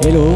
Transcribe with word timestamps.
Hello. 0.00 0.30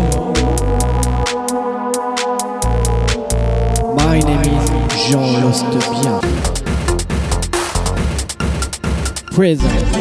My 3.95 4.19
name 4.19 4.41
is 4.41 5.07
Jean 5.07 5.41
Lostebien. 5.41 6.21
Present. 9.31 9.93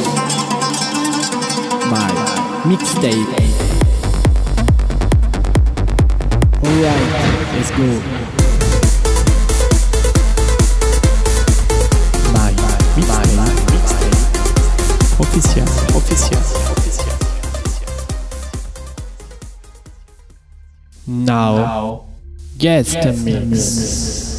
My 1.92 2.10
mixtape. 2.66 3.38
Alright, 6.64 7.54
let's 7.54 7.72
go. 7.72 8.21
Now, 21.32 22.08
guest 22.58 22.94
mix. 23.24 24.26
to 24.26 24.31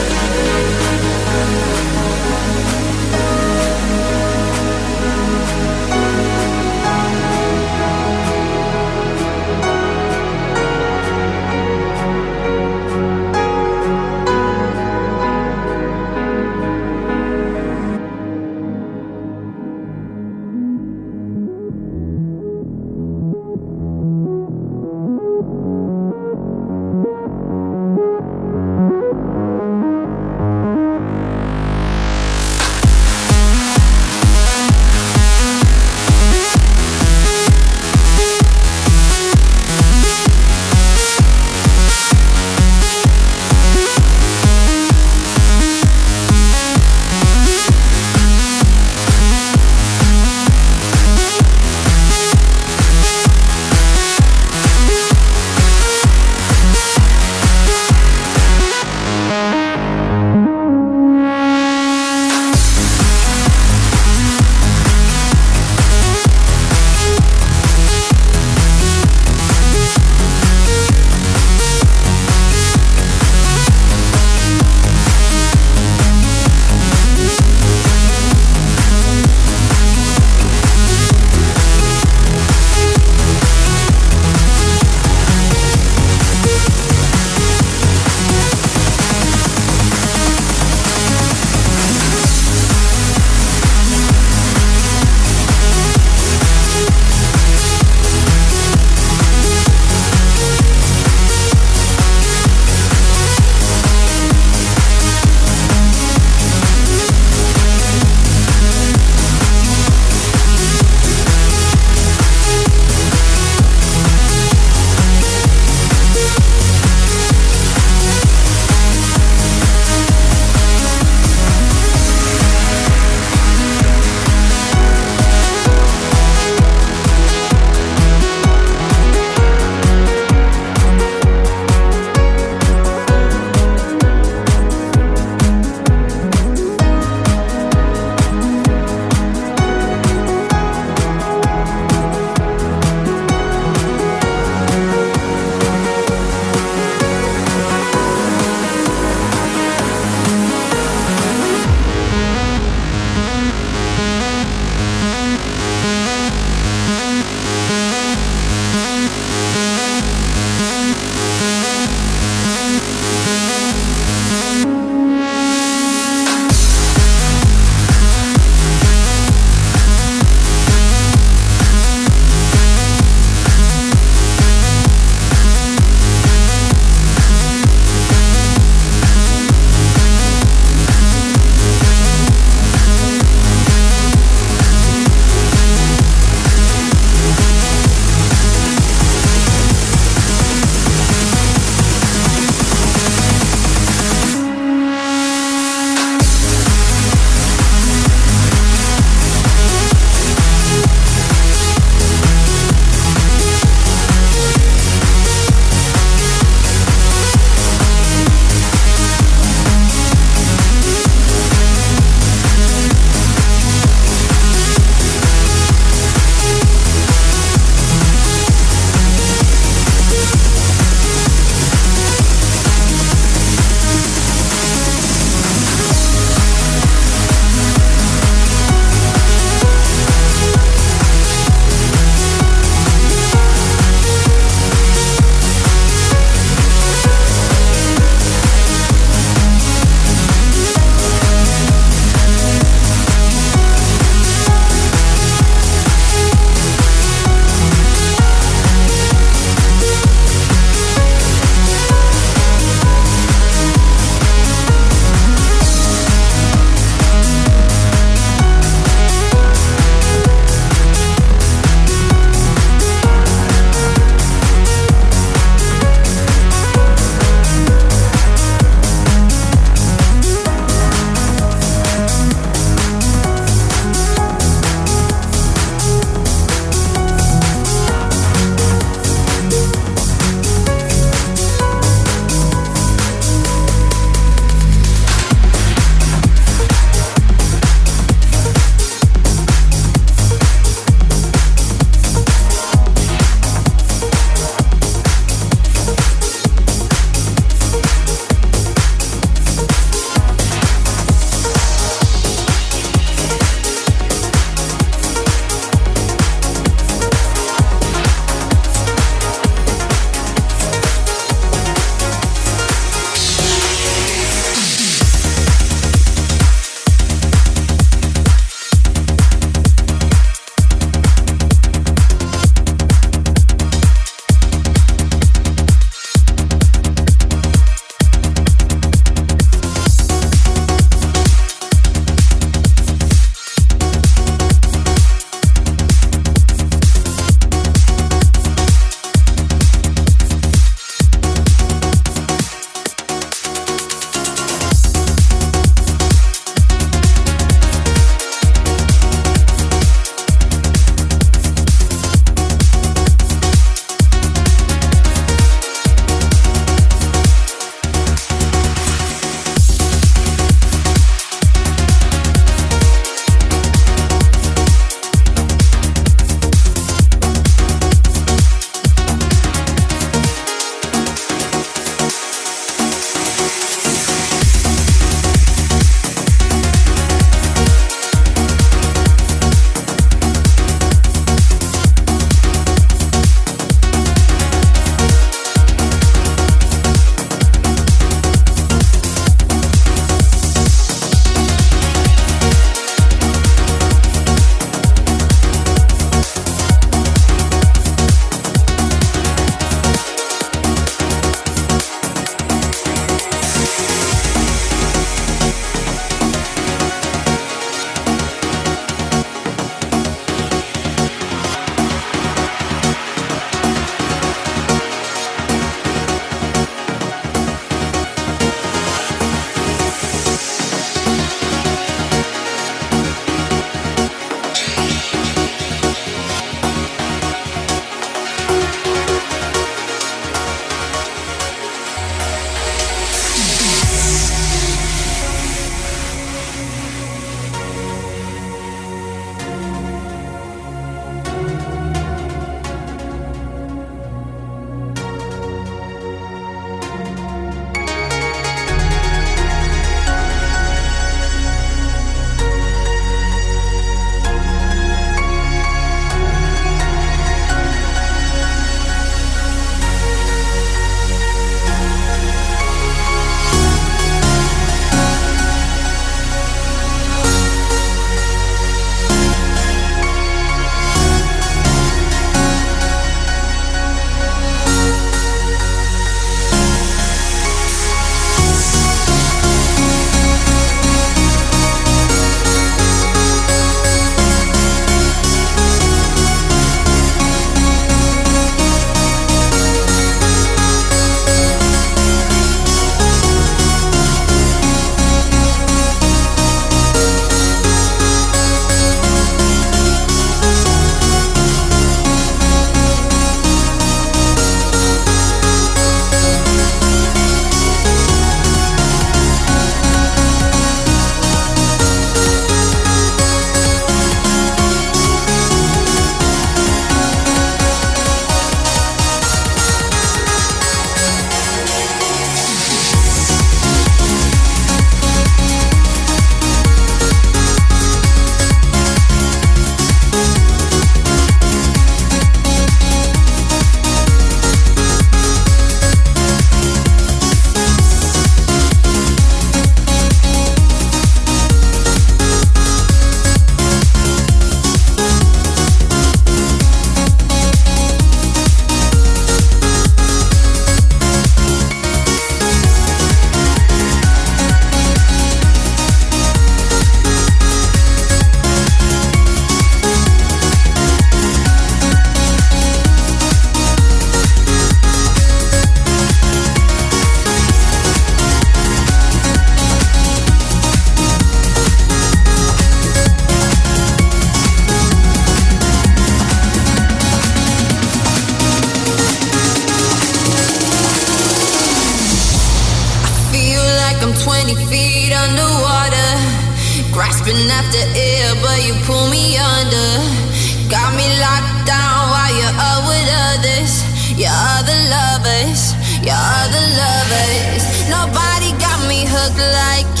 lovers, 596.01 596.05
your 596.05 596.15
other 596.15 596.67
lovers. 596.77 597.89
Nobody 597.89 598.51
got 598.59 598.87
me 598.87 599.05
hooked 599.05 599.37
like 599.37 600.00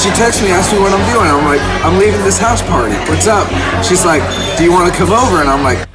she 0.00 0.08
texts 0.16 0.40
me, 0.42 0.48
asks 0.48 0.72
me 0.72 0.80
what 0.80 0.92
I'm 0.92 1.04
doing. 1.12 1.28
I'm 1.28 1.44
like, 1.44 1.60
I'm 1.84 1.98
leaving 1.98 2.22
this 2.24 2.38
house 2.38 2.62
party. 2.62 2.96
What's 3.10 3.26
up? 3.26 3.46
She's 3.84 4.04
like, 4.04 4.24
Do 4.56 4.64
you 4.64 4.72
want 4.72 4.90
to 4.90 4.96
come 4.96 5.12
over? 5.12 5.40
And 5.40 5.48
I'm 5.50 5.62
like, 5.62 5.89